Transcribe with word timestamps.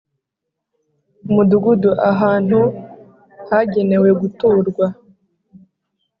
umudugudu: 1.29 1.91
ahantu 2.11 2.59
hagenewe 3.49 4.09
guturwa 4.21 4.85